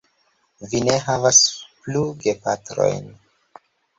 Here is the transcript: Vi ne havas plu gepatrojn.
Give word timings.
Vi 0.71 0.79
ne 0.85 0.95
havas 1.07 1.41
plu 1.83 2.01
gepatrojn. 2.25 3.09